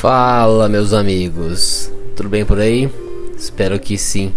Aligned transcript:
Fala, 0.00 0.66
meus 0.66 0.94
amigos, 0.94 1.92
tudo 2.16 2.30
bem 2.30 2.42
por 2.42 2.58
aí? 2.58 2.88
Espero 3.36 3.78
que 3.78 3.98
sim. 3.98 4.32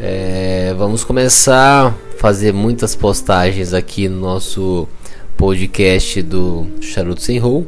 É, 0.00 0.74
vamos 0.76 1.04
começar 1.04 1.86
a 1.86 2.18
fazer 2.18 2.52
muitas 2.52 2.96
postagens 2.96 3.72
aqui 3.72 4.08
no 4.08 4.18
nosso 4.18 4.88
podcast 5.36 6.20
do 6.20 6.66
Charuto 6.80 7.22
Sem 7.22 7.38
Roll. 7.38 7.64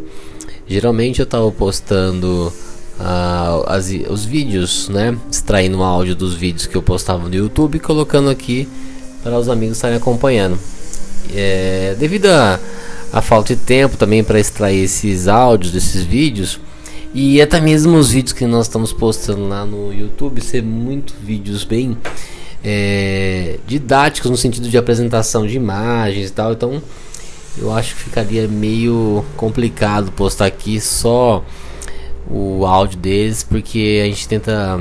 Geralmente 0.67 1.21
eu 1.21 1.23
estava 1.23 1.49
postando 1.53 2.53
uh, 2.99 3.63
as, 3.69 3.93
os 4.11 4.25
vídeos, 4.25 4.89
né? 4.89 5.17
Extraindo 5.31 5.79
o 5.79 5.85
áudio 5.85 6.17
dos 6.17 6.35
vídeos 6.35 6.67
que 6.67 6.77
eu 6.77 6.83
postava 6.83 7.29
no 7.29 7.33
YouTube 7.33 7.77
e 7.77 7.81
colocando 7.81 8.29
aqui 8.29 8.69
para 9.23 9.39
os 9.39 9.49
amigos 9.49 9.77
estarem 9.77 9.99
acompanhando. 9.99 10.59
É, 11.33 11.95
devido 11.97 12.27
a, 12.27 12.59
a 13.13 13.23
falta 13.23 13.55
de 13.55 13.61
tempo 13.61 13.97
também 13.97 14.25
para 14.25 14.41
extrair 14.41 14.83
esses 14.83 15.29
áudios, 15.29 15.71
desses 15.71 16.03
vídeos, 16.03 16.59
e 17.15 17.41
até 17.41 17.61
mesmo 17.61 17.97
os 17.97 18.11
vídeos 18.11 18.33
que 18.33 18.47
nós 18.47 18.67
estamos 18.67 18.93
postando 18.93 19.49
lá 19.49 19.65
no 19.65 19.93
YouTube 19.93 20.41
ser 20.41 20.63
muito 20.63 21.15
vídeos 21.23 21.65
bem 21.65 21.97
é, 22.63 23.59
didáticos 23.67 24.31
no 24.31 24.37
sentido 24.37 24.69
de 24.69 24.77
apresentação 24.77 25.47
de 25.47 25.57
imagens 25.57 26.29
e 26.29 26.33
tal. 26.33 26.53
Então 26.53 26.83
eu 27.57 27.73
acho 27.73 27.95
que 27.95 28.03
ficaria 28.03 28.47
meio 28.47 29.25
complicado 29.37 30.13
postar 30.13 30.47
aqui 30.47 30.81
só 30.81 31.45
o 32.31 32.67
áudio 32.67 32.99
deles, 32.99 33.43
porque 33.43 34.01
a 34.03 34.07
gente 34.07 34.29
tenta 34.29 34.81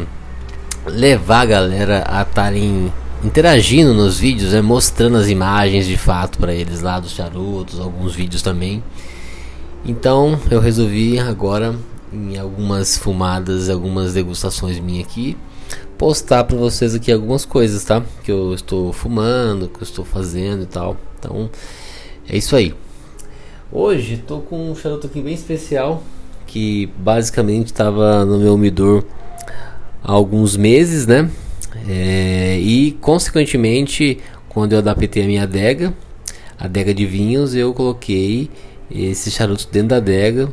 levar 0.85 1.41
a 1.41 1.45
galera 1.45 2.03
a 2.07 2.21
estarem 2.21 2.91
interagindo 3.23 3.93
nos 3.93 4.19
vídeos, 4.19 4.51
né, 4.51 4.61
mostrando 4.61 5.17
as 5.17 5.27
imagens 5.27 5.87
de 5.87 5.97
fato 5.97 6.37
para 6.37 6.53
eles 6.53 6.81
lá 6.81 6.99
dos 6.99 7.11
charutos, 7.11 7.79
alguns 7.79 8.13
vídeos 8.13 8.41
também. 8.41 8.83
Então 9.85 10.39
eu 10.51 10.59
resolvi 10.59 11.17
agora 11.17 11.73
em 12.11 12.37
algumas 12.37 12.97
fumadas, 12.97 13.69
algumas 13.69 14.13
degustações 14.13 14.79
minhas 14.79 15.07
aqui, 15.07 15.37
postar 15.97 16.43
para 16.43 16.57
vocês 16.57 16.95
aqui 16.95 17.11
algumas 17.11 17.43
coisas, 17.45 17.83
tá? 17.83 18.03
Que 18.23 18.31
eu 18.31 18.53
estou 18.53 18.93
fumando, 18.93 19.67
que 19.67 19.79
eu 19.79 19.83
estou 19.83 20.05
fazendo 20.05 20.63
e 20.63 20.67
tal. 20.67 20.97
Então, 21.19 21.49
é 22.27 22.37
isso 22.37 22.55
aí. 22.55 22.73
Hoje 23.71 24.13
estou 24.13 24.41
com 24.41 24.71
um 24.71 24.75
charuto 24.75 25.07
aqui 25.07 25.21
bem 25.21 25.33
especial, 25.33 26.01
que 26.45 26.89
basicamente 26.97 27.67
estava 27.67 28.23
no 28.23 28.39
meu 28.39 28.53
umidor 28.55 29.03
há 30.03 30.11
alguns 30.11 30.55
meses, 30.55 31.05
né? 31.05 31.29
É, 31.87 32.57
e 32.59 32.93
consequentemente, 33.01 34.19
quando 34.47 34.73
eu 34.73 34.79
adaptei 34.79 35.23
a 35.23 35.27
minha 35.27 35.43
adega, 35.43 35.93
a 36.57 36.65
adega 36.65 36.93
de 36.93 37.05
vinhos, 37.05 37.53
eu 37.53 37.73
coloquei 37.73 38.49
esses 38.89 39.33
charutos 39.33 39.65
dentro 39.65 39.89
da 39.89 39.97
adega 39.97 40.47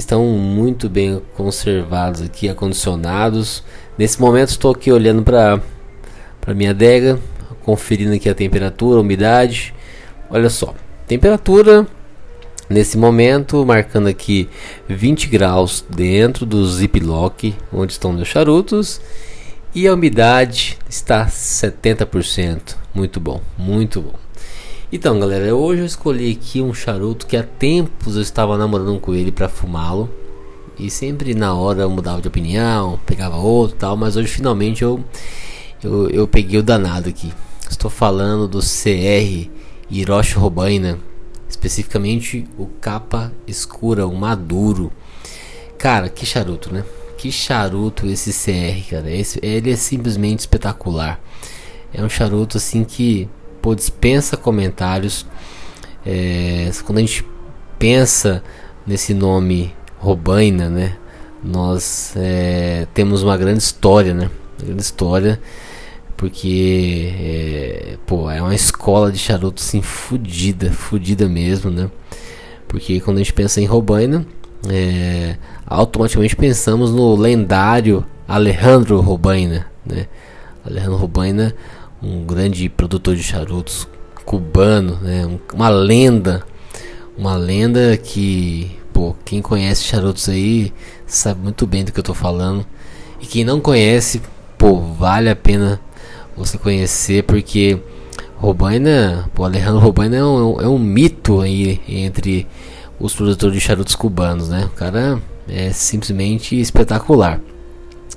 estão 0.00 0.24
muito 0.24 0.88
bem 0.88 1.22
conservados 1.36 2.22
aqui, 2.22 2.48
acondicionados. 2.48 3.62
Nesse 3.96 4.20
momento 4.20 4.50
estou 4.50 4.72
aqui 4.72 4.90
olhando 4.90 5.22
para 5.22 5.60
para 6.40 6.52
minha 6.52 6.70
adega, 6.70 7.18
conferindo 7.64 8.12
aqui 8.12 8.28
a 8.28 8.34
temperatura, 8.34 8.98
a 8.98 9.00
umidade. 9.00 9.74
Olha 10.28 10.50
só, 10.50 10.74
temperatura 11.06 11.86
nesse 12.68 12.98
momento 12.98 13.64
marcando 13.64 14.08
aqui 14.08 14.48
20 14.88 15.28
graus 15.28 15.84
dentro 15.88 16.44
do 16.46 16.66
ziplock 16.66 17.54
onde 17.72 17.92
estão 17.92 18.12
meus 18.12 18.28
charutos 18.28 19.00
e 19.74 19.88
a 19.88 19.94
umidade 19.94 20.78
está 20.88 21.26
70%. 21.26 22.76
Muito 22.94 23.18
bom, 23.18 23.40
muito 23.58 24.00
bom. 24.00 24.23
Então, 24.96 25.18
galera, 25.18 25.52
hoje 25.52 25.80
eu 25.80 25.86
escolhi 25.86 26.30
aqui 26.30 26.62
um 26.62 26.72
charuto 26.72 27.26
que 27.26 27.36
há 27.36 27.42
tempos 27.42 28.14
eu 28.14 28.22
estava 28.22 28.56
namorando 28.56 29.00
com 29.00 29.12
ele 29.12 29.32
para 29.32 29.48
fumá-lo. 29.48 30.08
E 30.78 30.88
sempre 30.88 31.34
na 31.34 31.52
hora 31.52 31.82
eu 31.82 31.90
mudava 31.90 32.22
de 32.22 32.28
opinião, 32.28 33.00
pegava 33.04 33.34
outro 33.34 33.76
tal, 33.76 33.96
mas 33.96 34.14
hoje 34.14 34.28
finalmente 34.28 34.84
eu, 34.84 35.02
eu, 35.82 36.08
eu 36.10 36.28
peguei 36.28 36.60
o 36.60 36.62
danado 36.62 37.08
aqui. 37.08 37.32
Estou 37.68 37.90
falando 37.90 38.46
do 38.46 38.60
CR 38.60 39.50
Hiroshi 39.90 40.36
Robaina, 40.36 40.96
especificamente 41.48 42.46
o 42.56 42.66
capa 42.80 43.32
escura, 43.48 44.06
o 44.06 44.14
maduro. 44.14 44.92
Cara, 45.76 46.08
que 46.08 46.24
charuto, 46.24 46.72
né? 46.72 46.84
Que 47.18 47.32
charuto 47.32 48.06
esse 48.06 48.30
CR, 48.30 48.88
cara. 48.88 49.10
Esse, 49.10 49.40
ele 49.42 49.72
é 49.72 49.76
simplesmente 49.76 50.38
espetacular. 50.38 51.20
É 51.92 52.00
um 52.00 52.08
charuto 52.08 52.58
assim 52.58 52.84
que 52.84 53.28
pô, 53.64 53.74
dispensa 53.74 54.36
comentários. 54.36 55.26
É, 56.04 56.70
quando 56.84 56.98
a 56.98 57.00
gente 57.00 57.24
pensa 57.78 58.44
nesse 58.86 59.14
nome 59.14 59.74
Robaina, 59.98 60.68
né? 60.68 60.98
Nós 61.42 62.12
é, 62.14 62.86
temos 62.92 63.22
uma 63.22 63.38
grande 63.38 63.62
história, 63.62 64.12
né? 64.12 64.28
Uma 64.58 64.66
grande 64.66 64.82
história, 64.82 65.40
porque 66.14 67.10
é, 67.18 67.96
pô, 68.04 68.30
é 68.30 68.42
uma 68.42 68.54
escola 68.54 69.10
de 69.10 69.16
charuto 69.16 69.62
assim 69.62 69.80
fudida, 69.80 70.70
fudida 70.70 71.26
mesmo, 71.26 71.70
né? 71.70 71.90
Porque 72.68 73.00
quando 73.00 73.16
a 73.16 73.20
gente 73.20 73.32
pensa 73.32 73.62
em 73.62 73.64
Robaina, 73.64 74.26
é, 74.68 75.38
automaticamente 75.66 76.36
pensamos 76.36 76.92
no 76.92 77.16
lendário 77.16 78.04
Alejandro 78.28 79.00
Robaina, 79.00 79.66
né? 79.86 80.06
Alejandro 80.66 80.96
Robaina 80.98 81.54
um 82.04 82.24
grande 82.24 82.68
produtor 82.68 83.16
de 83.16 83.22
charutos 83.22 83.88
cubano, 84.24 84.98
né? 85.00 85.38
uma 85.52 85.68
lenda, 85.68 86.44
uma 87.16 87.36
lenda 87.36 87.96
que, 87.96 88.70
pô, 88.92 89.14
quem 89.24 89.40
conhece 89.40 89.84
charutos 89.84 90.28
aí 90.28 90.72
sabe 91.06 91.40
muito 91.40 91.66
bem 91.66 91.84
do 91.84 91.92
que 91.92 91.98
eu 91.98 92.04
tô 92.04 92.14
falando. 92.14 92.64
E 93.20 93.26
quem 93.26 93.44
não 93.44 93.60
conhece, 93.60 94.20
pô, 94.58 94.80
vale 94.80 95.30
a 95.30 95.36
pena 95.36 95.80
você 96.36 96.58
conhecer 96.58 97.24
porque 97.24 97.78
Robaina, 98.36 99.30
pô, 99.34 99.44
Alejandro 99.44 99.80
Robaina 99.80 100.16
é 100.16 100.24
um, 100.24 100.60
é 100.60 100.68
um 100.68 100.78
mito 100.78 101.40
aí 101.40 101.80
entre 101.88 102.46
os 102.98 103.14
produtores 103.14 103.54
de 103.54 103.60
charutos 103.60 103.94
cubanos, 103.94 104.48
né? 104.48 104.66
O 104.66 104.76
cara 104.76 105.20
é 105.48 105.70
simplesmente 105.70 106.58
espetacular. 106.58 107.40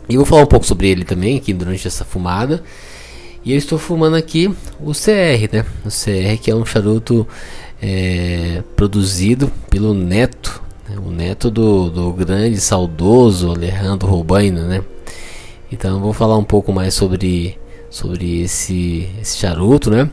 E 0.09 0.15
vou 0.15 0.25
falar 0.25 0.43
um 0.43 0.47
pouco 0.47 0.65
sobre 0.65 0.89
ele 0.89 1.03
também 1.03 1.37
aqui 1.37 1.53
durante 1.53 1.87
essa 1.87 2.05
fumada. 2.05 2.63
E 3.47 3.53
eu 3.53 3.58
estou 3.58 3.80
fumando 3.80 4.18
aqui 4.18 4.53
o 4.78 4.91
CR, 4.91 5.47
né? 5.53 5.66
O 5.85 5.88
CR 5.88 6.38
que 6.41 6.52
é 6.52 6.53
um 6.53 6.66
charuto 6.66 7.25
é, 7.81 8.62
produzido 8.75 9.50
pelo 9.69 9.94
neto, 9.94 10.62
né? 10.90 10.97
o 10.97 11.09
neto 11.09 11.50
do, 11.50 11.90
do 11.90 12.12
grande 12.12 12.59
saudoso 12.59 13.50
Alejandro 13.50 14.06
Robaina, 14.09 14.63
né? 14.68 14.84
Então 15.72 15.91
eu 15.94 16.02
vou 16.02 16.12
falar 16.12 16.35
um 16.35 16.44
pouco 16.44 16.74
mais 16.74 16.94
sobre, 16.94 17.58
sobre 17.90 18.41
esse, 18.41 19.09
esse 19.22 19.38
charuto, 19.38 19.90
né? 19.90 20.12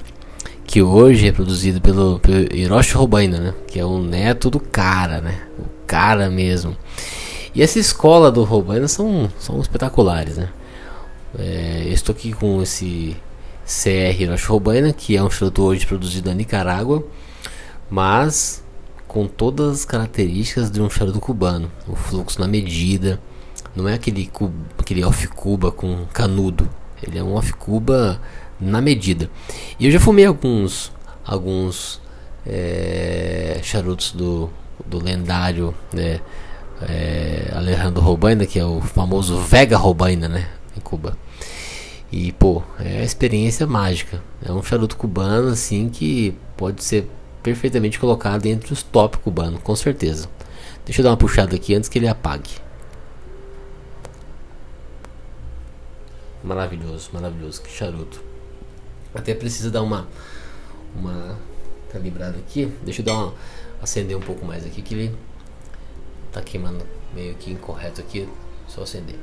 Que 0.65 0.81
hoje 0.81 1.27
é 1.27 1.33
produzido 1.33 1.81
pelo, 1.81 2.21
pelo 2.21 2.57
Hiroshi 2.57 2.95
Robaina, 2.95 3.41
né? 3.41 3.55
Que 3.67 3.81
é 3.81 3.85
o 3.85 4.01
neto 4.01 4.49
do 4.49 4.61
cara, 4.61 5.21
né? 5.21 5.41
O 5.59 5.65
cara 5.89 6.31
mesmo. 6.31 6.77
E 7.53 7.65
essa 7.65 7.81
escola 7.81 8.31
do 8.31 8.45
Robaina 8.45 8.87
são, 8.87 9.29
são 9.41 9.61
espetaculares, 9.61 10.37
né? 10.37 10.49
É, 11.37 11.89
estou 11.89 12.15
aqui 12.15 12.33
com 12.33 12.63
esse 12.63 13.17
CR 13.65 14.21
Hiroshi 14.21 14.49
que 14.97 15.17
é 15.17 15.23
um 15.23 15.31
charuto 15.31 15.63
hoje 15.63 15.87
produzido 15.87 16.29
na 16.29 16.35
Nicarágua, 16.35 17.05
mas 17.91 18.63
com 19.09 19.27
todas 19.27 19.81
as 19.81 19.85
características 19.85 20.71
de 20.71 20.81
um 20.83 20.91
charuto 20.91 21.21
cubano. 21.21 21.71
O 21.87 21.95
fluxo 21.95 22.41
na 22.41 22.47
medida, 22.47 23.21
não 23.75 23.89
é 23.89 23.95
aquele, 23.95 24.31
aquele 24.79 25.05
off-cuba 25.05 25.71
com 25.71 26.05
canudo, 26.13 26.69
ele 27.03 27.19
é 27.19 27.23
um 27.23 27.35
off-cuba 27.35 28.21
na 28.61 28.81
medida. 28.81 29.31
E 29.79 29.87
eu 29.87 29.91
já 29.91 30.01
fumei 30.01 30.27
alguns, 30.27 30.93
alguns 31.25 32.01
é, 32.47 33.61
charutos 33.63 34.13
do, 34.13 34.51
do 34.85 35.03
lendário 35.03 35.75
né, 35.93 36.21
é, 36.83 37.53
Alejandro 37.55 38.03
Robaina, 38.03 38.47
que 38.47 38.59
é 38.59 38.65
o 38.65 38.81
famoso 38.81 39.39
Vega 39.39 39.77
Robaina, 39.77 40.29
né, 40.29 40.49
em 40.77 40.81
Cuba. 40.81 41.17
E, 42.13 42.33
pô, 42.33 42.63
é 42.79 43.01
a 43.01 43.05
experiência 43.05 43.67
mágica. 43.67 44.23
É 44.45 44.53
um 44.53 44.63
charuto 44.63 44.97
cubano, 44.97 45.49
assim, 45.49 45.89
que 45.89 46.37
pode 46.57 46.85
ser 46.85 47.09
perfeitamente 47.43 47.99
colocado 47.99 48.47
entre 48.47 48.73
os 48.73 48.83
top 48.83 49.19
cubanos, 49.19 49.61
com 49.63 49.75
certeza. 49.75 50.29
Deixa 50.85 51.01
eu 51.01 51.05
dar 51.05 51.11
uma 51.11 51.17
puxada 51.17 51.57
aqui 51.57 51.75
antes 51.75 51.89
que 51.89 51.99
ele 51.99 52.09
apague. 52.09 52.51
Maravilhoso, 56.43 57.11
maravilhoso, 57.13 57.63
que 57.63 57.71
charuto. 57.71 58.23
Até 59.15 59.35
precisa 59.35 59.71
dar 59.71 59.83
uma 59.83 60.07
uma 60.95 61.39
calibrada 61.91 62.39
aqui. 62.39 62.73
Deixa 62.85 63.01
eu 63.01 63.07
dar 63.07 63.15
uma 63.15 63.35
acender 63.83 64.17
um 64.17 64.21
pouco 64.21 64.45
mais 64.45 64.65
aqui 64.65 64.83
que 64.83 64.95
ele 64.95 65.17
tá 66.33 66.41
queimando 66.43 66.85
meio 67.15 67.35
que 67.35 67.51
incorreto 67.51 68.01
aqui. 68.01 68.29
Só 68.69 68.83
acender. 68.83 69.17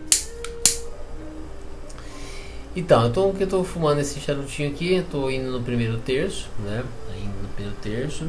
Então, 2.75 3.03
eu 3.03 3.12
tô, 3.12 3.33
eu 3.38 3.47
tô 3.47 3.63
fumando 3.63 4.00
esse 4.00 4.19
charutinho 4.19 4.69
aqui, 4.69 4.95
eu 4.95 5.03
tô 5.03 5.29
indo 5.29 5.51
no 5.51 5.62
primeiro 5.62 5.97
terço, 5.97 6.47
né? 6.59 6.83
Indo 7.18 7.41
no 7.41 7.50
primeiro 7.50 7.77
terço. 7.81 8.27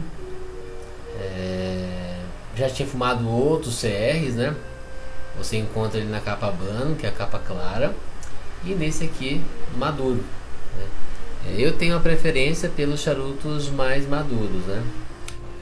É... 1.20 2.18
Já 2.56 2.68
tinha 2.68 2.86
fumado 2.86 3.28
outros 3.28 3.80
CRs, 3.80 4.34
né? 4.34 4.54
você 5.36 5.56
encontra 5.56 5.98
ele 5.98 6.10
na 6.10 6.20
capa 6.20 6.50
branca, 6.50 6.94
que 6.94 7.06
é 7.06 7.08
a 7.08 7.12
capa 7.12 7.38
clara, 7.38 7.94
e 8.64 8.74
nesse 8.74 9.04
aqui 9.04 9.40
maduro. 9.76 10.22
Né? 10.76 10.86
Eu 11.58 11.72
tenho 11.72 11.96
a 11.96 12.00
preferência 12.00 12.68
pelos 12.68 13.00
charutos 13.00 13.68
mais 13.70 14.08
maduros, 14.08 14.64
né? 14.66 14.82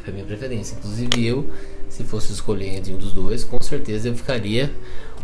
É 0.06 0.10
a 0.10 0.12
minha 0.12 0.24
preferência. 0.24 0.76
Inclusive 0.76 1.26
eu, 1.26 1.50
se 1.88 2.04
fosse 2.04 2.32
escolher 2.32 2.76
entre 2.76 2.92
um 2.92 2.98
dos 2.98 3.12
dois, 3.12 3.44
com 3.44 3.60
certeza 3.62 4.08
eu 4.08 4.14
ficaria 4.14 4.70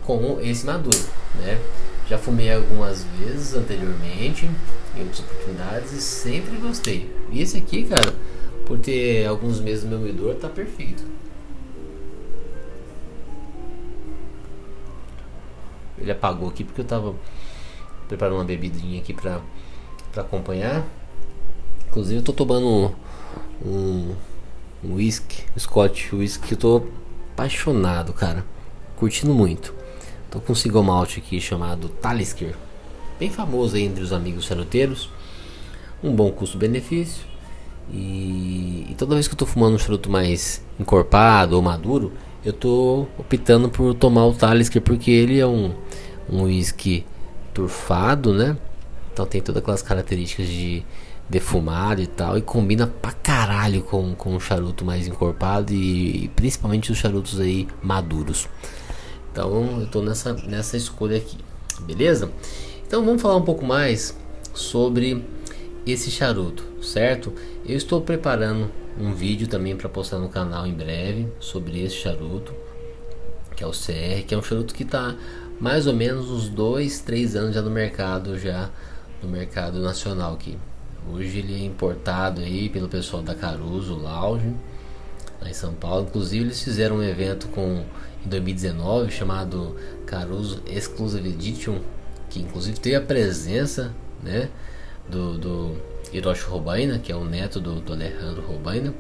com 0.05 0.39
esse 0.41 0.65
maduro, 0.65 0.99
né? 1.35 1.61
Já 2.09 2.17
fumei 2.17 2.53
algumas 2.53 3.03
vezes 3.19 3.55
anteriormente, 3.55 4.49
em 4.97 5.01
outras 5.01 5.21
oportunidades, 5.21 5.93
e 5.93 6.01
sempre 6.01 6.57
gostei. 6.57 7.13
E 7.31 7.43
esse 7.43 7.57
aqui, 7.57 7.85
cara, 7.85 8.15
por 8.65 8.79
ter 8.79 9.27
alguns 9.27 9.61
meses 9.61 9.83
no 9.85 9.91
meu 9.91 10.01
medidor, 10.01 10.37
tá 10.37 10.49
perfeito. 10.49 11.05
Ele 15.99 16.13
apagou 16.13 16.49
aqui 16.49 16.63
porque 16.63 16.83
eu 16.83 16.85
tava 16.85 17.15
preparando 18.07 18.37
uma 18.37 18.45
bebidinha 18.45 19.01
aqui 19.01 19.13
pra, 19.13 19.41
pra 20.13 20.23
acompanhar. 20.23 20.87
Inclusive 21.89 22.21
eu 22.21 22.23
tô 22.23 22.33
tomando 22.33 22.95
um, 23.65 24.15
um 24.85 24.95
whisky, 24.95 25.45
um 25.57 25.59
Scotch 25.59 26.13
whisky 26.13 26.49
que 26.49 26.55
eu 26.55 26.59
tô 26.59 26.83
apaixonado, 27.33 28.13
cara. 28.13 28.45
Curtindo 28.97 29.35
muito. 29.35 29.75
Tô 30.31 30.41
com 30.41 30.53
um 30.53 30.57
single 30.57 30.83
malt 30.83 31.19
aqui 31.19 31.41
chamado 31.41 31.89
Talisker. 31.89 32.55
Bem 33.19 33.31
famoso 33.31 33.77
entre 33.77 34.03
os 34.03 34.13
amigos 34.13 34.45
charuteiros. 34.45 35.09
Um 36.03 36.15
bom 36.15 36.31
custo-benefício. 36.31 37.25
E, 37.93 38.87
e, 38.91 38.95
toda 38.99 39.15
vez 39.15 39.29
que 39.29 39.35
eu 39.35 39.39
tô 39.39 39.47
fumando 39.47 39.77
um 39.77 39.79
charuto 39.79 40.11
mais 40.11 40.63
encorpado 40.79 41.55
ou 41.55 41.63
maduro, 41.63 42.13
eu 42.45 42.53
tô 42.53 43.07
optando 43.17 43.69
por 43.69 43.95
tomar 43.95 44.27
o 44.27 44.35
Talisker 44.35 44.83
porque 44.83 45.11
ele 45.11 45.39
é 45.39 45.47
um, 45.47 45.73
um 46.29 46.43
whisky 46.43 47.07
turfado, 47.55 48.35
né? 48.35 48.57
Então 49.13 49.25
tem 49.25 49.41
todas 49.41 49.63
aquelas 49.63 49.83
características 49.83 50.49
de 50.49 50.85
defumado 51.29 52.03
e 52.03 52.07
tal. 52.07 52.37
E 52.37 52.43
combina 52.43 52.87
pra 52.87 53.13
caralho 53.13 53.83
com, 53.83 54.15
com 54.15 54.35
o 54.37 54.41
charuto 54.41 54.85
mais 54.85 55.07
encorpado 55.07 55.73
e, 55.73 56.25
e 56.25 56.29
principalmente 56.29 56.91
os 56.91 56.99
charutos 56.99 57.41
aí 57.41 57.69
maduros. 57.83 58.49
Então 59.37 59.81
eu 59.83 59.87
tô 59.87 60.01
nessa, 60.01 60.33
nessa 60.33 60.79
escolha 60.79 61.19
aqui, 61.19 61.37
beleza? 61.81 62.33
Então 62.87 63.05
vamos 63.05 63.21
falar 63.21 63.37
um 63.37 63.45
pouco 63.45 63.67
mais 63.67 64.17
sobre 64.55 65.23
esse 65.87 66.11
charuto, 66.11 66.65
certo? 66.83 67.35
Eu 67.67 67.77
estou 67.77 68.01
preparando 68.01 68.71
um 68.99 69.13
vídeo 69.13 69.47
também 69.47 69.77
para 69.77 69.91
postar 69.91 70.21
no 70.21 70.31
canal 70.31 70.67
em 70.67 70.73
breve 70.73 71.29
sobre 71.39 71.85
esse 71.85 71.97
charuto, 71.97 72.55
que 73.55 73.63
é 73.63 73.67
o 73.67 73.73
CR, 73.73 74.25
que 74.27 74.35
é 74.35 74.39
um 74.39 74.43
charuto 74.43 74.75
que 74.75 74.85
está 74.85 75.15
mais 75.61 75.87
ou 75.87 75.93
menos 75.93 76.31
uns 76.31 76.49
dois, 76.49 77.01
três 77.01 77.37
anos 77.37 77.55
já 77.55 77.61
no 77.61 77.71
mercado, 77.71 78.39
já 78.39 78.71
no 79.23 79.29
mercado 79.29 79.81
nacional 79.83 80.33
aqui. 80.33 80.57
Hoje 81.13 81.41
ele 81.41 81.55
é 81.55 81.67
importado 81.67 82.41
aí 82.41 82.71
pelo 82.71 82.89
pessoal 82.89 83.23
da 83.23 83.35
Caruso 83.35 83.97
Lounge, 83.97 84.55
lá 85.41 85.49
em 85.49 85.55
São 85.55 85.75
Paulo. 85.75 86.07
Inclusive 86.09 86.45
eles 86.45 86.63
fizeram 86.63 86.97
um 86.97 87.03
evento 87.03 87.49
com 87.49 87.85
em 88.25 88.29
2019 88.29 89.13
chamado 89.13 89.77
Caruso 90.05 90.61
Exclusive 90.67 91.29
Edition, 91.29 91.79
que 92.29 92.41
inclusive 92.41 92.79
teve 92.79 92.97
a 92.97 93.01
presença, 93.01 93.95
né, 94.23 94.49
do, 95.09 95.39
do 95.39 95.77
Hiroshi 96.13 96.45
Robaina, 96.45 96.99
que 96.99 97.13
é 97.13 97.17
o 97.17 97.25
neto 97.25 97.61
do, 97.61 97.81
do 97.81 97.93
Alejandro 97.93 98.43
Robaina. 98.43 98.93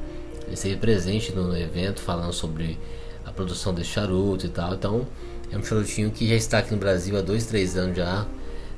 Ele 0.44 0.54
esteve 0.54 0.76
presente 0.76 1.32
no 1.32 1.56
evento 1.56 2.00
falando 2.00 2.32
sobre 2.32 2.78
a 3.24 3.32
produção 3.32 3.74
desse 3.74 3.90
charuto 3.90 4.46
e 4.46 4.48
tal. 4.48 4.74
Então, 4.74 5.06
é 5.50 5.58
um 5.58 5.64
charutinho 5.64 6.10
que 6.10 6.28
já 6.28 6.34
está 6.34 6.58
aqui 6.58 6.72
no 6.72 6.78
Brasil 6.78 7.16
há 7.16 7.20
dois, 7.20 7.46
três 7.46 7.76
anos 7.76 7.96
já. 7.96 8.26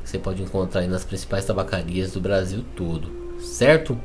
Você 0.02 0.18
pode 0.18 0.42
encontrar 0.42 0.86
nas 0.86 1.04
principais 1.04 1.44
tabacarias 1.44 2.12
do 2.12 2.20
Brasil 2.20 2.64
todo, 2.74 3.10
certo? 3.42 3.98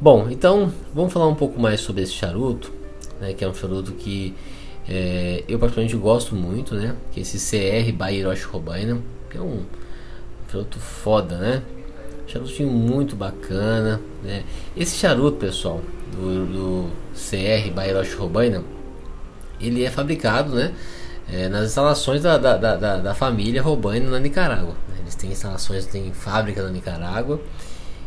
Bom, 0.00 0.28
então 0.30 0.72
vamos 0.92 1.12
falar 1.12 1.28
um 1.28 1.34
pouco 1.34 1.58
mais 1.60 1.80
sobre 1.80 2.02
esse 2.02 2.12
charuto, 2.12 2.72
né, 3.20 3.32
que 3.32 3.44
é 3.44 3.48
um 3.48 3.54
charuto 3.54 3.92
que 3.92 4.34
é, 4.88 5.42
eu 5.48 5.58
particularmente 5.58 5.96
gosto 5.96 6.34
muito, 6.34 6.74
né? 6.74 6.94
Que 7.12 7.20
é 7.20 7.22
esse 7.22 7.38
CR 7.38 7.90
by 7.92 8.22
Robaina, 8.50 9.00
que 9.30 9.38
é 9.38 9.40
um 9.40 9.62
charuto 10.50 10.78
foda, 10.78 11.38
né? 11.38 11.62
Charutinho 12.26 12.70
muito 12.70 13.16
bacana, 13.16 14.00
né? 14.22 14.44
Esse 14.76 14.96
charuto, 14.96 15.38
pessoal, 15.38 15.80
do, 16.12 16.46
do 16.46 16.90
CR 17.14 17.70
by 17.70 18.14
Robaina, 18.16 18.62
ele 19.60 19.84
é 19.84 19.90
fabricado, 19.90 20.54
né? 20.54 20.74
É, 21.32 21.48
nas 21.48 21.68
instalações 21.68 22.20
da, 22.20 22.36
da, 22.36 22.56
da, 22.56 22.96
da 22.98 23.14
família 23.14 23.62
Robaina 23.62 24.10
na 24.10 24.18
Nicarágua. 24.18 24.74
Né? 24.88 24.96
Eles 25.00 25.14
têm 25.14 25.30
instalações, 25.30 25.86
têm 25.86 26.12
fábrica 26.12 26.62
na 26.62 26.68
Nicarágua, 26.68 27.40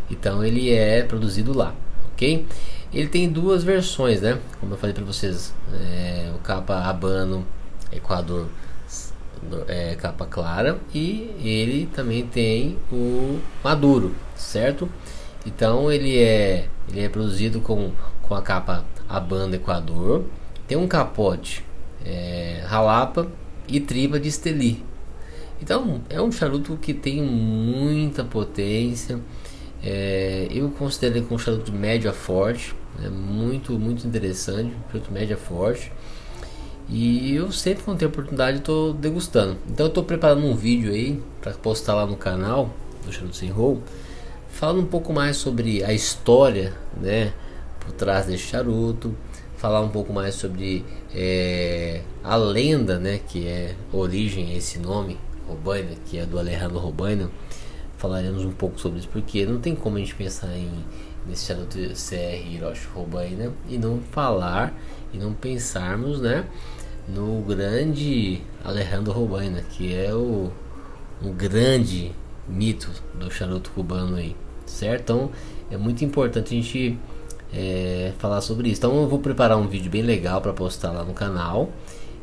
então 0.10 0.44
ele 0.44 0.72
é 0.72 1.04
produzido 1.04 1.56
lá, 1.56 1.74
ok? 2.14 2.46
Ele 2.94 3.08
tem 3.08 3.30
duas 3.30 3.64
versões, 3.64 4.22
né? 4.22 4.40
Como 4.60 4.74
eu 4.74 4.78
falei 4.78 4.94
para 4.94 5.04
vocês, 5.04 5.54
é, 5.74 6.32
o 6.36 6.40
capa 6.40 6.76
Habano 6.76 7.46
Equador 7.92 8.48
é, 9.68 9.96
capa 9.96 10.26
clara 10.26 10.80
e 10.94 11.32
ele 11.44 11.88
também 11.94 12.26
tem 12.26 12.78
o 12.92 13.40
maduro, 13.64 14.16
certo? 14.36 14.90
Então 15.46 15.92
ele 15.92 16.18
é 16.18 16.68
ele 16.90 17.02
é 17.02 17.10
produzido 17.10 17.60
com, 17.60 17.92
com 18.22 18.36
a 18.36 18.42
capa 18.42 18.86
Habano 19.08 19.56
Equador, 19.56 20.26
tem 20.68 20.78
um 20.78 20.88
capote 20.88 21.64
é, 22.06 22.64
Ralapa 22.66 23.28
e 23.68 23.80
tripa 23.80 24.20
de 24.20 24.30
Esteli. 24.30 24.86
Então 25.62 26.02
é 26.10 26.22
um 26.22 26.32
charuto 26.32 26.78
que 26.78 26.94
tem 26.94 27.22
muita 27.22 28.24
potência 28.24 29.20
é, 29.84 30.48
eu 30.52 30.70
considero 30.72 31.18
ele 31.18 31.26
com 31.26 31.36
um 31.36 31.40
charuto 31.40 31.72
médio 31.72 32.10
a 32.10 32.14
forte, 32.14 32.76
é 33.04 33.10
muito, 33.10 33.74
muito 33.74 34.08
interessante, 34.08 34.74
charuto 34.92 35.12
médio 35.12 35.36
a 35.36 35.40
forte. 35.40 35.92
E 36.90 37.36
eu 37.36 37.52
sempre 37.52 37.84
quando 37.84 37.98
tenho 38.00 38.10
oportunidade 38.10 38.60
estou 38.60 38.94
degustando. 38.94 39.58
Então 39.70 39.88
estou 39.88 40.04
preparando 40.04 40.46
um 40.46 40.56
vídeo 40.56 40.92
aí 40.92 41.22
para 41.42 41.52
postar 41.52 41.96
lá 41.96 42.06
no 42.06 42.16
canal 42.16 42.74
do 43.06 43.12
Charuto 43.12 43.36
Sem 43.36 43.50
Roll, 43.50 43.82
falando 44.50 44.82
um 44.82 44.86
pouco 44.86 45.12
mais 45.12 45.38
sobre 45.38 45.84
a 45.84 45.94
história, 45.94 46.74
né, 46.96 47.34
por 47.80 47.92
trás 47.92 48.26
desse 48.26 48.44
charuto, 48.44 49.14
falar 49.58 49.82
um 49.82 49.90
pouco 49.90 50.14
mais 50.14 50.36
sobre 50.36 50.86
é, 51.14 52.02
a 52.24 52.36
lenda, 52.36 52.98
né, 52.98 53.20
que 53.28 53.48
é 53.48 53.76
origem 53.92 54.56
esse 54.56 54.80
nome, 54.80 55.18
Robaina, 55.48 55.92
que 56.06 56.18
é 56.18 56.26
do 56.26 56.40
Alejandro 56.40 56.80
Robaina 56.80 57.30
falaremos 57.98 58.46
um 58.46 58.52
pouco 58.52 58.80
sobre 58.80 59.00
isso, 59.00 59.10
porque 59.10 59.46
não 59.46 59.60
tem 59.60 59.76
como 59.76 59.98
a 59.98 60.00
gente 60.00 60.16
pensar 60.16 60.56
em 60.56 60.70
nesse 61.28 61.46
charuto 61.46 61.78
CR 61.78 62.54
Hiroshi 62.54 62.88
Robaina 62.96 63.52
e 63.68 63.78
não 63.78 64.00
falar 64.12 64.74
e 65.14 65.18
não 65.18 65.34
pensarmos, 65.34 66.22
né, 66.22 66.46
no 67.08 67.42
grande 67.42 68.42
Alejandro 68.64 69.12
Robaina, 69.12 69.62
que 69.62 69.94
é 69.94 70.14
o 70.14 70.52
um 71.22 71.32
grande 71.32 72.12
mito 72.48 72.90
do 73.14 73.30
charuto 73.32 73.72
cubano 73.72 74.18
aí, 74.18 74.36
certo? 74.66 75.02
Então 75.02 75.32
é 75.72 75.78
muito 75.78 76.04
importante 76.06 76.54
a 76.54 76.58
gente 76.58 76.98
é, 77.54 78.14
falar 78.20 78.42
sobre 78.42 78.70
isso. 78.70 78.80
Então 78.80 78.96
eu 79.02 79.08
vou 79.08 79.20
preparar 79.20 79.58
um 79.58 79.68
vídeo 79.68 79.90
bem 79.90 80.02
legal 80.02 80.42
para 80.42 80.54
postar 80.54 80.92
lá 80.92 81.04
no 81.04 81.14
canal 81.14 81.70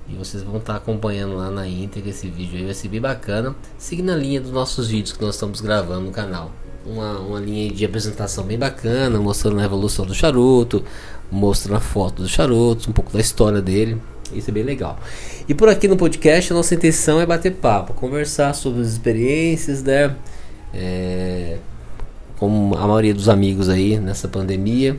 e 0.08 0.14
vocês 0.14 0.42
vão 0.42 0.58
estar 0.58 0.76
acompanhando 0.76 1.36
lá 1.36 1.50
na 1.50 1.66
íntegra 1.66 2.10
esse 2.10 2.28
vídeo 2.28 2.58
aí, 2.58 2.64
vai 2.64 2.74
ser 2.74 2.88
bem 2.88 3.00
bacana. 3.00 3.54
Seguindo 3.78 4.10
a 4.10 4.16
linha 4.16 4.40
dos 4.40 4.50
nossos 4.50 4.88
vídeos 4.88 5.16
que 5.16 5.22
nós 5.22 5.34
estamos 5.34 5.60
gravando 5.60 6.02
no 6.02 6.10
canal. 6.10 6.52
Uma, 6.84 7.18
uma 7.18 7.40
linha 7.40 7.72
de 7.72 7.84
apresentação 7.84 8.44
bem 8.44 8.58
bacana, 8.58 9.18
mostrando 9.18 9.58
a 9.60 9.64
evolução 9.64 10.04
do 10.04 10.14
charuto, 10.14 10.84
mostrando 11.30 11.78
a 11.78 11.80
foto 11.80 12.22
do 12.22 12.28
charuto, 12.28 12.90
um 12.90 12.92
pouco 12.92 13.10
da 13.12 13.20
história 13.20 13.62
dele. 13.62 13.98
Isso 14.34 14.50
é 14.50 14.52
bem 14.52 14.62
legal. 14.62 14.98
E 15.48 15.54
por 15.54 15.68
aqui 15.68 15.88
no 15.88 15.96
podcast, 15.96 16.52
a 16.52 16.56
nossa 16.56 16.74
intenção 16.74 17.20
é 17.20 17.24
bater 17.24 17.52
papo, 17.52 17.94
conversar 17.94 18.54
sobre 18.54 18.82
as 18.82 18.88
experiências, 18.88 19.82
né? 19.82 20.14
É, 20.74 21.58
como 22.38 22.76
a 22.76 22.86
maioria 22.86 23.14
dos 23.14 23.28
amigos 23.28 23.68
aí 23.70 23.98
nessa 23.98 24.28
pandemia 24.28 24.98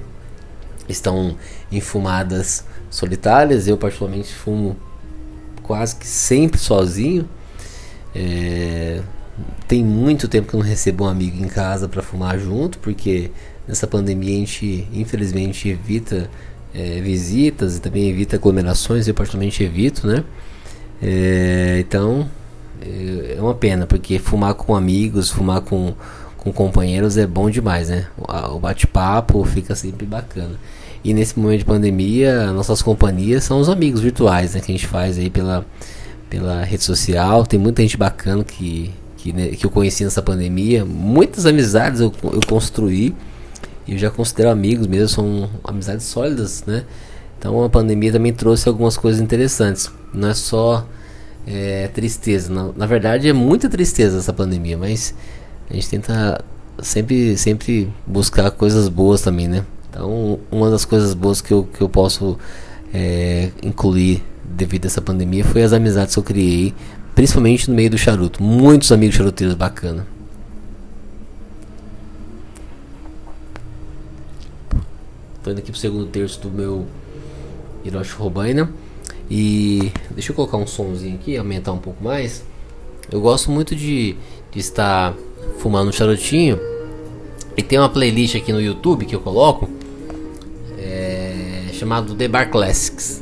estão 0.88 1.36
em 1.72 1.82
fumadas 1.82 2.66
solitárias, 2.90 3.68
eu 3.68 3.78
particularmente 3.78 4.34
fumo 4.34 4.76
quase 5.66 5.96
que 5.96 6.06
sempre 6.06 6.60
sozinho. 6.60 7.28
É, 8.14 9.02
tem 9.68 9.84
muito 9.84 10.28
tempo 10.28 10.48
que 10.48 10.56
eu 10.56 10.60
não 10.60 10.66
recebo 10.66 11.06
um 11.06 11.08
amigo 11.08 11.44
em 11.44 11.48
casa 11.48 11.88
para 11.90 12.02
fumar 12.02 12.40
junto, 12.40 12.78
porque 12.80 13.32
nessa 13.68 13.88
pandemia 13.88 14.36
a 14.36 14.40
gente 14.40 14.88
infelizmente 14.94 15.68
evita 15.68 16.30
é, 16.74 17.02
visitas 17.02 17.78
e 17.78 17.82
também 17.82 18.10
evita 18.10 18.36
aglomerações, 18.36 19.08
eu 19.08 19.14
particularmente 19.14 19.64
evito, 19.64 20.08
né? 20.08 20.24
É, 21.02 21.78
então 21.80 22.30
é, 22.82 23.36
é 23.38 23.42
uma 23.42 23.56
pena, 23.56 23.88
porque 23.88 24.20
fumar 24.20 24.54
com 24.54 24.76
amigos, 24.76 25.32
fumar 25.32 25.62
com, 25.62 25.94
com 26.38 26.54
companheiros 26.54 27.18
é 27.18 27.26
bom 27.26 27.50
demais, 27.50 27.90
né? 27.90 28.08
O, 28.18 28.56
o 28.56 28.60
bate-papo 28.60 29.44
fica 29.46 29.76
sempre 29.76 30.06
bacana. 30.06 30.56
E 31.06 31.14
nesse 31.14 31.38
momento 31.38 31.60
de 31.60 31.66
pandemia, 31.66 32.52
nossas 32.52 32.82
companhias 32.82 33.44
são 33.44 33.60
os 33.60 33.70
amigos 33.70 34.02
virtuais 34.02 34.56
né, 34.56 34.60
que 34.60 34.72
a 34.72 34.76
gente 34.76 34.88
faz 34.88 35.20
aí 35.20 35.30
pela, 35.30 35.64
pela 36.32 36.64
rede 36.64 36.84
social. 36.84 37.46
Tem 37.46 37.60
muita 37.60 37.84
gente 37.84 37.96
bacana 37.96 38.44
que, 38.44 38.92
que, 39.16 39.32
né, 39.32 39.50
que 39.50 39.64
eu 39.64 39.70
conheci 39.70 40.04
nessa 40.04 40.24
pandemia. 40.24 40.84
Muitas 40.84 41.46
amizades 41.46 42.02
eu, 42.02 42.12
eu 42.24 42.40
construí 42.50 43.14
e 43.86 43.94
eu 43.94 44.00
já 44.00 44.10
considero 44.10 44.50
amigos 44.50 44.88
mesmo, 44.88 45.08
são 45.08 45.50
amizades 45.64 46.08
sólidas, 46.08 46.64
né? 46.66 46.84
Então 47.38 47.64
a 47.64 47.70
pandemia 47.70 48.12
também 48.12 48.34
trouxe 48.34 48.68
algumas 48.68 48.98
coisas 48.98 49.22
interessantes. 49.22 49.92
Não 50.12 50.30
é 50.30 50.34
só 50.34 50.88
é, 51.46 51.88
tristeza. 51.90 52.52
Na, 52.76 52.88
verdade 52.88 53.30
é 53.30 53.34
muita 53.34 53.70
tristeza 53.70 54.18
essa 54.18 54.34
pandemia, 54.34 54.76
mas 54.76 55.14
a 55.70 55.74
gente 55.76 55.88
tenta 55.88 56.44
sempre, 56.82 57.38
sempre 57.38 57.94
buscar 58.08 58.50
coisas 58.50 58.90
boas 58.90 59.22
também, 59.22 59.48
né? 59.48 59.64
Então 59.96 60.38
uma 60.52 60.70
das 60.70 60.84
coisas 60.84 61.14
boas 61.14 61.40
que 61.40 61.54
eu, 61.54 61.64
que 61.64 61.80
eu 61.80 61.88
posso 61.88 62.38
é, 62.94 63.50
incluir 63.64 64.22
devido 64.44 64.84
a 64.84 64.88
essa 64.88 65.02
pandemia 65.02 65.46
foi 65.46 65.64
as 65.64 65.72
amizades 65.72 66.14
que 66.14 66.20
eu 66.20 66.24
criei, 66.24 66.74
principalmente 67.16 67.70
no 67.70 67.76
meio 67.76 67.90
do 67.90 67.98
charuto. 67.98 68.44
Muitos 68.44 68.92
amigos 68.92 69.16
charuteiros 69.16 69.56
bacana. 69.56 70.06
Tô 75.42 75.52
indo 75.52 75.60
aqui 75.60 75.72
pro 75.72 75.80
segundo 75.80 76.08
terço 76.08 76.42
do 76.42 76.52
meu 76.52 76.86
Hiroshi 77.86 78.16
Robaina. 78.16 78.70
E 79.32 79.94
deixa 80.12 80.32
eu 80.32 80.36
colocar 80.36 80.58
um 80.58 80.68
somzinho 80.68 81.16
aqui, 81.16 81.38
aumentar 81.38 81.72
um 81.72 81.78
pouco 81.78 82.04
mais. 82.04 82.44
Eu 83.10 83.22
gosto 83.22 83.50
muito 83.50 83.74
de, 83.76 84.18
de 84.52 84.60
estar 84.60 85.16
fumando 85.60 85.88
um 85.88 85.94
charutinho. 85.94 86.60
E 87.56 87.64
tem 87.64 87.80
uma 87.80 87.88
playlist 87.88 88.36
aqui 88.36 88.52
no 88.52 88.62
YouTube 88.62 89.06
que 89.06 89.16
eu 89.16 89.22
coloco. 89.22 89.75
Chamado 91.76 92.16
The 92.16 92.28
Bar 92.30 92.50
Classics. 92.50 93.22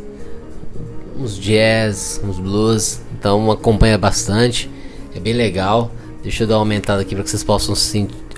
Uns 1.17 1.39
jazz, 1.39 2.21
uns 2.23 2.37
blues. 2.37 3.01
Então 3.17 3.49
acompanha 3.49 3.97
bastante. 3.97 4.69
É 5.15 5.19
bem 5.19 5.33
legal. 5.33 5.91
Deixa 6.21 6.43
eu 6.43 6.47
dar 6.47 6.55
uma 6.55 6.61
aumentada 6.61 7.01
aqui 7.01 7.15
para 7.15 7.23
que 7.23 7.31
vocês 7.31 7.43
possam 7.43 7.75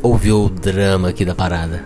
ouvir 0.02 0.32
o 0.32 0.50
drama 0.50 1.10
aqui 1.10 1.26
da 1.26 1.36
parada. 1.36 1.84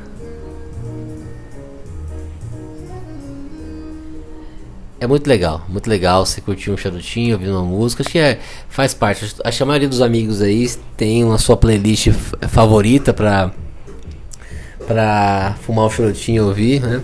É 5.02 5.08
muito 5.08 5.28
legal, 5.28 5.66
muito 5.70 5.90
legal 5.90 6.26
você 6.26 6.42
curtir 6.42 6.72
um 6.72 6.78
charutinho, 6.78 7.36
ouvir 7.36 7.50
uma 7.50 7.64
música, 7.64 8.04
acho 8.04 8.12
que 8.12 8.20
é, 8.20 8.38
faz 8.68 8.94
parte. 8.94 9.34
Acho 9.44 9.58
que 9.58 9.64
a 9.64 9.66
maioria 9.66 9.88
dos 9.88 10.02
amigos 10.02 10.42
aí 10.42 10.70
tem 10.98 11.24
uma 11.24 11.38
sua 11.38 11.56
playlist 11.56 12.10
favorita 12.50 13.14
pra, 13.14 13.52
pra 14.86 15.56
fumar 15.62 15.86
um 15.86 15.90
charutinho 15.90 16.44
e 16.44 16.46
ouvir, 16.46 16.82
né? 16.82 17.02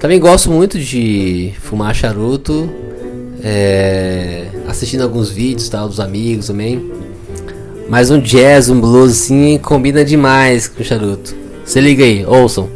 Também 0.00 0.18
gosto 0.18 0.50
muito 0.50 0.78
de 0.78 1.52
fumar 1.60 1.94
charuto, 1.94 2.70
é, 3.44 4.46
assistindo 4.66 5.02
alguns 5.02 5.28
vídeos 5.30 5.68
tal, 5.68 5.88
dos 5.88 6.00
amigos 6.00 6.46
também. 6.46 6.90
Mas 7.86 8.10
um 8.10 8.18
jazz, 8.18 8.70
um 8.70 8.80
blues 8.80 9.12
assim 9.12 9.58
combina 9.58 10.02
demais 10.02 10.66
com 10.66 10.82
charuto. 10.82 11.36
Se 11.66 11.78
liga 11.82 12.02
aí, 12.02 12.24
ouçam. 12.24 12.70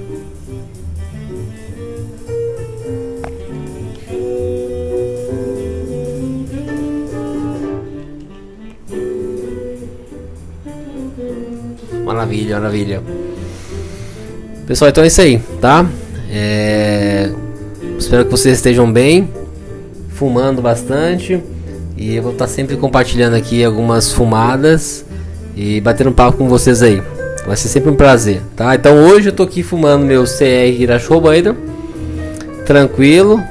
Maravilha, 12.04 12.56
maravilha. 12.56 13.02
Pessoal, 14.66 14.90
então 14.90 15.02
é 15.02 15.06
isso 15.06 15.22
aí, 15.22 15.38
tá? 15.58 15.86
É... 16.30 17.03
Espero 18.14 18.26
que 18.26 18.30
vocês 18.30 18.58
estejam 18.58 18.92
bem, 18.92 19.28
fumando 20.10 20.62
bastante. 20.62 21.42
E 21.96 22.14
eu 22.14 22.22
vou 22.22 22.30
estar 22.30 22.46
sempre 22.46 22.76
compartilhando 22.76 23.34
aqui 23.34 23.64
algumas 23.64 24.12
fumadas 24.12 25.04
e 25.56 25.80
batendo 25.80 26.12
papo 26.12 26.38
com 26.38 26.48
vocês 26.48 26.80
aí. 26.80 27.02
Vai 27.44 27.56
ser 27.56 27.66
sempre 27.66 27.90
um 27.90 27.96
prazer, 27.96 28.40
tá? 28.54 28.72
Então 28.72 29.04
hoje 29.04 29.30
eu 29.30 29.32
tô 29.32 29.42
aqui 29.42 29.64
fumando 29.64 30.06
meu 30.06 30.22
CR 30.26 30.80
Hirashobaida, 30.80 31.56
tranquilo, 32.64 33.42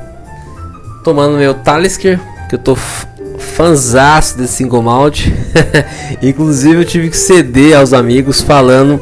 tomando 1.03 1.37
meu 1.37 1.55
Talisker, 1.55 2.17
que 2.47 2.55
eu 2.55 2.59
tô 2.59 2.77
fanzaço 3.37 4.37
desse 4.37 4.53
single 4.53 4.81
malt. 4.81 5.27
Inclusive 6.23 6.83
eu 6.83 6.85
tive 6.85 7.09
que 7.09 7.17
ceder 7.17 7.77
aos 7.77 7.91
amigos 7.91 8.39
falando 8.39 9.01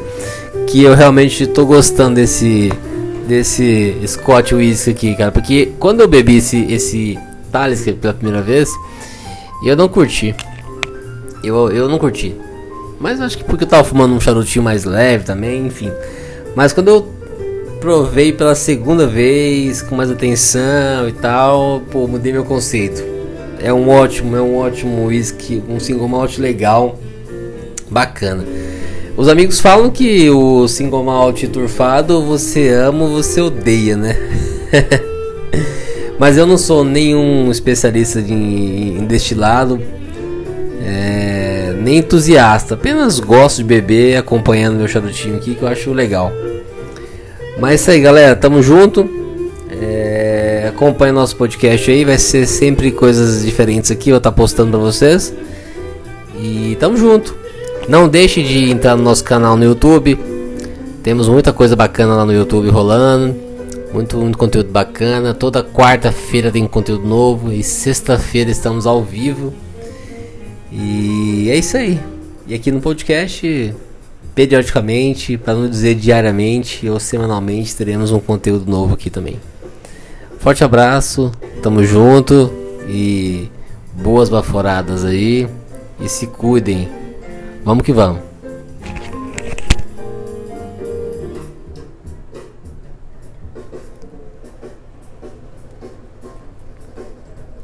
que 0.66 0.82
eu 0.82 0.96
realmente 0.96 1.44
estou 1.44 1.64
gostando 1.64 2.16
desse 2.16 2.72
desse 3.26 3.96
Scott 4.06 4.54
Whisky 4.54 4.90
aqui, 4.90 5.14
cara, 5.14 5.32
porque 5.32 5.72
quando 5.78 6.00
eu 6.00 6.08
bebi 6.08 6.36
esse 6.36 6.64
esse 6.72 7.18
Talisker 7.50 7.94
pela 7.94 8.14
primeira 8.14 8.42
vez, 8.42 8.70
eu 9.64 9.76
não 9.76 9.88
curti. 9.88 10.34
Eu, 11.44 11.70
eu 11.70 11.88
não 11.88 11.98
curti. 11.98 12.34
Mas 12.98 13.20
acho 13.20 13.36
que 13.36 13.44
porque 13.44 13.64
eu 13.64 13.68
tava 13.68 13.84
fumando 13.84 14.14
um 14.14 14.20
charutinho 14.20 14.64
mais 14.64 14.84
leve 14.84 15.24
também, 15.24 15.66
enfim. 15.66 15.90
Mas 16.54 16.72
quando 16.72 16.88
eu 16.88 17.08
provei 17.80 18.32
pela 18.32 18.54
segunda 18.54 19.06
vez, 19.06 19.82
com 19.82 19.96
mais 19.96 20.10
atenção 20.10 21.08
e 21.08 21.12
tal, 21.12 21.82
pô, 21.90 22.06
mudei 22.06 22.32
meu 22.32 22.44
conceito. 22.44 23.02
É 23.58 23.72
um 23.72 23.88
ótimo, 23.88 24.36
é 24.36 24.40
um 24.40 24.56
ótimo 24.56 25.06
whisky, 25.06 25.62
um 25.68 25.78
single 25.78 26.08
malt 26.08 26.38
legal, 26.38 26.98
bacana. 27.90 28.44
Os 29.16 29.28
amigos 29.28 29.60
falam 29.60 29.90
que 29.90 30.30
o 30.30 30.66
single 30.66 31.04
malt 31.04 31.44
turfado 31.44 32.22
você 32.22 32.70
ama 32.70 33.04
ou 33.04 33.10
você 33.10 33.40
odeia, 33.40 33.96
né? 33.96 34.16
Mas 36.18 36.38
eu 36.38 36.46
não 36.46 36.56
sou 36.56 36.82
nenhum 36.82 37.50
especialista 37.50 38.20
em, 38.20 38.98
em 38.98 39.06
destilado, 39.06 39.80
é, 40.82 41.74
nem 41.78 41.98
entusiasta. 41.98 42.74
Apenas 42.74 43.20
gosto 43.20 43.58
de 43.58 43.64
beber 43.64 44.16
acompanhando 44.16 44.76
meu 44.76 44.88
charutinho 44.88 45.36
aqui 45.36 45.54
que 45.54 45.62
eu 45.62 45.68
acho 45.68 45.92
legal. 45.92 46.32
Mas 47.58 47.72
é 47.72 47.74
isso 47.74 47.90
aí, 47.90 48.00
galera. 48.00 48.34
Tamo 48.34 48.62
junto. 48.62 49.08
É, 49.70 50.66
acompanhe 50.68 51.12
nosso 51.12 51.36
podcast 51.36 51.90
aí, 51.90 52.04
vai 52.04 52.18
ser 52.18 52.46
sempre 52.46 52.90
coisas 52.92 53.44
diferentes 53.44 53.90
aqui, 53.90 54.10
eu 54.10 54.20
tá 54.20 54.30
postando 54.30 54.70
para 54.70 54.80
vocês. 54.80 55.34
E 56.40 56.76
tamo 56.80 56.96
junto. 56.96 57.41
Não 57.88 58.08
deixe 58.08 58.42
de 58.42 58.70
entrar 58.70 58.96
no 58.96 59.02
nosso 59.02 59.24
canal 59.24 59.56
no 59.56 59.64
YouTube. 59.64 60.18
Temos 61.02 61.28
muita 61.28 61.52
coisa 61.52 61.74
bacana 61.74 62.14
lá 62.14 62.24
no 62.24 62.32
YouTube 62.32 62.68
rolando. 62.68 63.34
Muito, 63.92 64.16
muito 64.16 64.38
conteúdo 64.38 64.70
bacana. 64.70 65.34
Toda 65.34 65.64
quarta-feira 65.64 66.50
tem 66.50 66.66
conteúdo 66.66 67.06
novo. 67.06 67.52
E 67.52 67.62
sexta-feira 67.62 68.50
estamos 68.50 68.86
ao 68.86 69.02
vivo. 69.02 69.52
E 70.70 71.48
é 71.50 71.56
isso 71.56 71.76
aí. 71.76 72.00
E 72.46 72.54
aqui 72.54 72.70
no 72.70 72.80
podcast, 72.80 73.74
periodicamente, 74.34 75.36
para 75.36 75.54
não 75.54 75.68
dizer 75.68 75.94
diariamente 75.96 76.88
ou 76.88 76.98
semanalmente, 77.00 77.74
teremos 77.74 78.12
um 78.12 78.20
conteúdo 78.20 78.70
novo 78.70 78.94
aqui 78.94 79.10
também. 79.10 79.38
Forte 80.38 80.64
abraço, 80.64 81.30
tamo 81.62 81.84
junto 81.84 82.52
e 82.88 83.48
boas 83.92 84.28
baforadas 84.28 85.04
aí. 85.04 85.48
E 86.00 86.08
se 86.08 86.26
cuidem. 86.26 87.01
Vamos 87.64 87.84
que 87.84 87.92
vamos. 87.92 88.31